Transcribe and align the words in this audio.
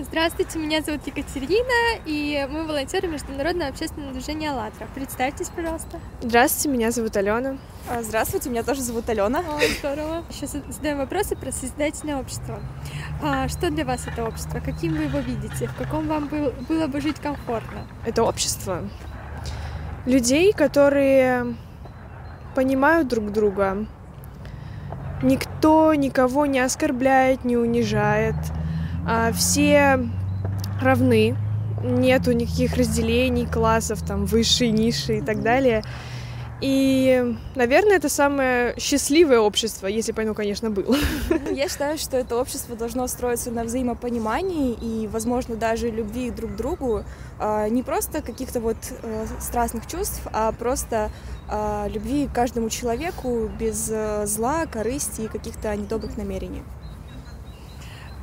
Здравствуйте, 0.00 0.60
меня 0.60 0.80
зовут 0.80 1.04
Екатерина, 1.08 2.00
и 2.06 2.46
мы 2.48 2.64
волонтеры 2.68 3.08
Международного 3.08 3.70
общественного 3.70 4.12
движения 4.12 4.52
«АЛЛАТРА». 4.52 4.86
Представьтесь, 4.94 5.48
пожалуйста. 5.48 5.98
Здравствуйте, 6.22 6.68
меня 6.68 6.92
зовут 6.92 7.16
Алена. 7.16 7.58
А, 7.90 8.00
здравствуйте, 8.04 8.48
меня 8.48 8.62
тоже 8.62 8.82
зовут 8.82 9.08
Алена. 9.08 9.40
О, 9.40 9.58
здорово. 9.80 10.22
Сейчас 10.30 10.52
задаем 10.68 10.98
вопросы 10.98 11.34
про 11.34 11.50
созидательное 11.50 12.16
общество. 12.16 12.60
А 13.24 13.48
что 13.48 13.70
для 13.70 13.84
вас 13.84 14.06
это 14.06 14.24
общество? 14.24 14.60
Каким 14.64 14.94
вы 14.94 15.02
его 15.02 15.18
видите? 15.18 15.66
В 15.66 15.74
каком 15.74 16.06
вам 16.06 16.28
было 16.28 16.86
бы 16.86 17.00
жить 17.00 17.18
комфортно? 17.18 17.84
Это 18.06 18.22
общество 18.22 18.88
людей, 20.06 20.52
которые 20.52 21.56
понимают 22.54 23.08
друг 23.08 23.32
друга. 23.32 23.84
Никто 25.24 25.92
никого 25.94 26.46
не 26.46 26.60
оскорбляет, 26.60 27.44
не 27.44 27.56
унижает– 27.56 28.36
все 29.34 30.08
равны, 30.80 31.36
нету 31.82 32.32
никаких 32.32 32.76
разделений 32.76 33.46
классов, 33.46 34.02
там, 34.06 34.26
высшие, 34.26 34.70
низшие 34.70 35.18
и 35.18 35.22
так 35.22 35.42
далее. 35.42 35.82
И, 36.60 37.36
наверное, 37.54 37.96
это 37.96 38.08
самое 38.08 38.74
счастливое 38.78 39.38
общество, 39.38 39.86
если 39.86 40.10
бы 40.10 40.22
оно, 40.22 40.34
конечно, 40.34 40.70
было. 40.70 40.96
Я 41.52 41.68
считаю, 41.68 41.98
что 41.98 42.16
это 42.16 42.36
общество 42.36 42.74
должно 42.74 43.06
строиться 43.06 43.52
на 43.52 43.62
взаимопонимании 43.62 44.72
и, 44.72 45.06
возможно, 45.06 45.54
даже 45.54 45.88
любви 45.88 46.30
друг 46.30 46.52
к 46.52 46.56
другу. 46.56 47.04
А, 47.38 47.68
не 47.68 47.84
просто 47.84 48.22
каких-то 48.22 48.60
вот 48.60 48.76
э, 49.02 49.26
страстных 49.38 49.86
чувств, 49.86 50.22
а 50.32 50.50
просто 50.50 51.10
а, 51.48 51.86
любви 51.88 52.26
к 52.26 52.34
каждому 52.34 52.70
человеку 52.70 53.48
без 53.58 53.88
э, 53.92 54.26
зла, 54.26 54.66
корысти 54.66 55.22
и 55.22 55.28
каких-то 55.28 55.74
недобрых 55.76 56.16
намерений. 56.16 56.62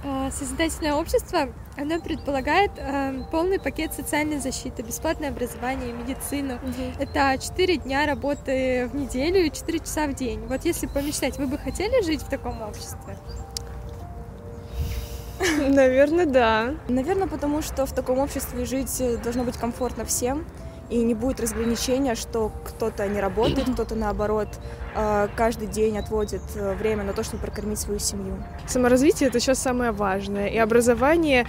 А, 0.08 0.30
созидательное 0.30 0.94
общество, 0.94 1.50
оно 1.78 2.00
предполагает 2.00 2.72
э, 2.78 3.24
полный 3.32 3.60
пакет 3.60 3.92
социальной 3.92 4.38
защиты, 4.38 4.84
бесплатное 4.84 5.30
образование, 5.30 5.94
медицину. 5.94 6.56
Угу. 6.56 7.02
Это 7.04 7.36
4 7.42 7.78
дня 7.78 8.06
работы 8.06 8.88
в 8.92 8.96
неделю 8.96 9.44
и 9.44 9.50
4 9.50 9.80
часа 9.80 10.06
в 10.06 10.14
день. 10.14 10.42
Вот 10.42 10.64
если 10.64 10.86
помечтать, 10.86 11.40
вы 11.40 11.48
бы 11.48 11.58
хотели 11.58 12.04
жить 12.04 12.22
в 12.22 12.30
таком 12.30 12.62
обществе? 12.62 13.18
Наверное, 15.68 16.28
да. 16.28 16.76
Наверное, 16.88 17.28
потому 17.28 17.64
что 17.64 17.88
в 17.88 17.92
таком 17.92 18.20
обществе 18.20 18.64
жить 18.66 19.02
должно 19.24 19.44
быть 19.44 19.58
комфортно 19.58 20.06
всем 20.06 20.46
и 20.90 20.98
не 20.98 21.14
будет 21.14 21.40
разграничения, 21.40 22.16
что 22.16 22.52
кто-то 22.64 23.08
не 23.08 23.20
работает, 23.20 23.70
кто-то 23.74 23.96
наоборот 23.96 24.48
э, 24.96 25.28
каждый 25.36 25.68
день 25.68 25.98
отводит 25.98 26.42
э, 26.56 26.76
время 26.76 27.04
на 27.04 27.14
то, 27.14 27.24
чтобы 27.24 27.42
прокормить 27.42 27.80
свою 27.80 28.00
семью. 28.00 28.36
Саморазвитие 28.68 29.30
это 29.30 29.40
сейчас 29.40 29.60
самое 29.60 29.92
важное. 29.92 30.48
И 30.48 30.58
образование, 30.58 31.48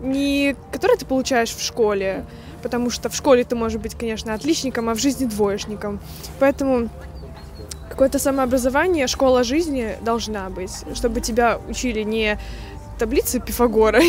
не 0.00 0.56
которое 0.72 0.96
ты 0.96 1.04
получаешь 1.04 1.54
в 1.54 1.62
школе, 1.62 2.24
потому 2.62 2.90
что 2.90 3.08
в 3.08 3.14
школе 3.14 3.44
ты 3.44 3.56
можешь 3.56 3.80
быть, 3.80 3.94
конечно, 3.94 4.32
отличником, 4.32 4.88
а 4.88 4.94
в 4.94 4.98
жизни 4.98 5.26
двоечником. 5.26 6.00
Поэтому 6.38 6.88
какое-то 7.90 8.18
самообразование, 8.18 9.06
школа 9.06 9.44
жизни 9.44 9.96
должна 10.00 10.48
быть, 10.48 10.72
чтобы 10.94 11.20
тебя 11.20 11.58
учили 11.68 12.02
не 12.02 12.38
таблицы 12.98 13.38
Пифагора, 13.38 14.00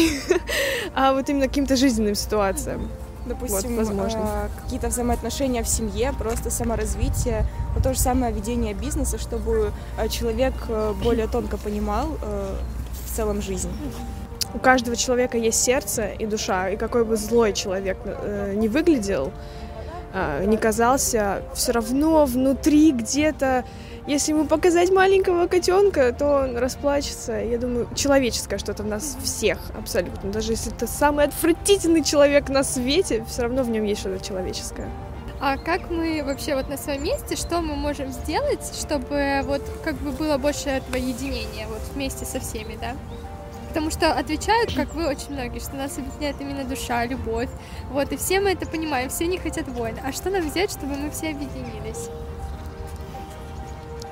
а 0.95 1.13
вот 1.13 1.29
именно 1.29 1.47
каким-то 1.47 1.75
жизненным 1.75 2.15
ситуациям 2.15 2.89
допустим, 3.29 3.75
вот, 3.75 3.85
возможно. 3.85 4.19
Э, 4.19 4.61
какие-то 4.63 4.89
взаимоотношения 4.89 5.63
в 5.63 5.67
семье, 5.67 6.13
просто 6.17 6.49
саморазвитие, 6.49 7.45
но 7.75 7.81
то 7.81 7.93
же 7.93 7.99
самое 7.99 8.33
ведение 8.33 8.73
бизнеса, 8.73 9.17
чтобы 9.17 9.71
э, 9.97 10.09
человек 10.09 10.53
э, 10.67 10.93
более 11.03 11.27
тонко 11.27 11.57
понимал 11.57 12.17
в 13.05 13.15
целом 13.15 13.41
жизнь. 13.41 13.69
У 14.53 14.57
каждого 14.57 14.95
человека 14.95 15.37
есть 15.37 15.61
сердце 15.61 16.07
и 16.07 16.25
душа, 16.25 16.69
и 16.69 16.77
какой 16.77 17.05
бы 17.05 17.17
злой 17.17 17.53
человек 17.53 17.97
э, 18.05 18.53
не 18.55 18.67
выглядел, 18.67 19.31
не 20.45 20.57
казался, 20.57 21.43
все 21.53 21.71
равно 21.71 22.25
внутри 22.25 22.91
где-то 22.91 23.63
если 24.09 24.31
ему 24.31 24.45
показать 24.45 24.89
маленького 24.89 25.45
котенка, 25.45 26.11
то 26.11 26.41
он 26.43 26.57
расплачется. 26.57 27.33
Я 27.33 27.59
думаю, 27.59 27.87
человеческое 27.93 28.57
что-то 28.57 28.81
в 28.81 28.87
нас 28.87 29.15
всех 29.21 29.59
абсолютно. 29.77 30.31
Даже 30.31 30.53
если 30.53 30.73
это 30.75 30.87
самый 30.87 31.25
отвратительный 31.25 32.03
человек 32.03 32.49
на 32.49 32.63
свете, 32.63 33.23
все 33.29 33.43
равно 33.43 33.61
в 33.61 33.69
нем 33.69 33.83
есть 33.83 34.01
что-то 34.01 34.25
человеческое. 34.25 34.89
А 35.39 35.57
как 35.57 35.91
мы 35.91 36.23
вообще 36.25 36.55
вот 36.55 36.69
на 36.69 36.77
своем 36.77 37.03
месте, 37.03 37.35
что 37.35 37.61
мы 37.61 37.75
можем 37.75 38.11
сделать, 38.11 38.73
чтобы 38.81 39.41
вот 39.43 39.61
как 39.83 39.93
бы 39.97 40.09
было 40.09 40.39
больше 40.39 40.69
этого 40.69 40.95
единения 40.95 41.67
вот 41.67 41.81
вместе 41.93 42.25
со 42.25 42.39
всеми, 42.39 42.79
да? 42.81 42.95
Потому 43.69 43.91
что 43.91 44.11
отвечают, 44.13 44.73
как 44.73 44.93
вы, 44.95 45.07
очень 45.07 45.31
многие, 45.31 45.59
что 45.59 45.75
нас 45.75 45.97
объединяет 45.97 46.35
именно 46.41 46.63
душа, 46.63 47.05
любовь. 47.05 47.49
Вот, 47.91 48.11
и 48.11 48.17
все 48.17 48.41
мы 48.41 48.51
это 48.51 48.65
понимаем, 48.65 49.09
все 49.09 49.27
не 49.27 49.37
хотят 49.37 49.67
войны. 49.67 50.01
А 50.03 50.11
что 50.11 50.29
нам 50.29 50.41
взять, 50.41 50.71
чтобы 50.71 50.95
мы 50.95 51.11
все 51.11 51.29
объединились? 51.29 52.09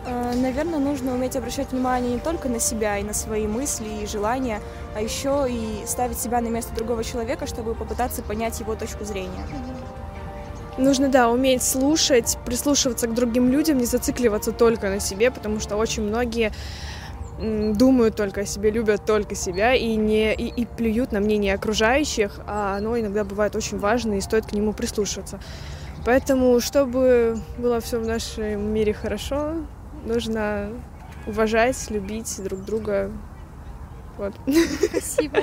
Э, 0.06 0.34
наверное, 0.36 0.80
нужно 0.80 1.14
уметь 1.14 1.36
обращать 1.36 1.72
внимание 1.72 2.14
не 2.14 2.20
только 2.20 2.48
на 2.48 2.60
себя 2.60 2.98
и 2.98 3.04
на 3.04 3.14
свои 3.14 3.46
мысли 3.48 4.04
и 4.04 4.06
желания, 4.06 4.62
а 4.96 5.02
еще 5.02 5.48
и 5.50 5.86
ставить 5.86 6.20
себя 6.20 6.40
на 6.40 6.48
место 6.48 6.74
другого 6.76 7.04
человека, 7.04 7.46
чтобы 7.46 7.74
попытаться 7.76 8.22
понять 8.22 8.60
его 8.60 8.76
точку 8.76 9.04
зрения. 9.04 9.46
Нужно, 10.78 11.10
да, 11.10 11.30
уметь 11.30 11.64
слушать, 11.64 12.38
прислушиваться 12.46 13.08
к 13.08 13.14
другим 13.16 13.52
людям, 13.52 13.80
не 13.80 13.86
зацикливаться 13.86 14.52
только 14.52 14.90
на 14.90 15.00
себе, 15.00 15.32
потому 15.32 15.60
что 15.60 15.76
очень 15.76 16.04
многие 16.04 16.54
думают 17.40 18.16
только 18.16 18.42
о 18.42 18.46
себе, 18.46 18.72
любят 18.72 19.06
только 19.06 19.36
себя 19.36 19.74
и, 19.74 19.96
не, 19.96 20.34
и, 20.34 20.48
и 20.48 20.66
плюют 20.66 21.12
на 21.12 21.20
мнение 21.20 21.54
окружающих, 21.54 22.40
а 22.48 22.78
оно 22.78 23.00
иногда 23.00 23.24
бывает 23.24 23.56
очень 23.56 23.78
важно 23.78 24.14
и 24.14 24.22
стоит 24.22 24.48
к 24.48 24.54
нему 24.54 24.74
прислушиваться. 24.74 25.40
Поэтому, 26.06 26.60
чтобы 26.60 27.38
было 27.58 27.80
все 27.80 28.00
в 28.00 28.06
нашем 28.06 28.74
мире 28.74 28.94
хорошо, 28.94 29.56
нужно 30.06 30.70
уважать, 31.28 31.90
любить 31.90 32.42
друг 32.44 32.64
друга. 32.64 33.12
Вот. 34.18 34.34
Спасибо. 34.90 35.42